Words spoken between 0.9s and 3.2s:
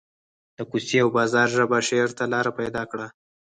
او بازار ژبه شعر ته لار پیدا کړه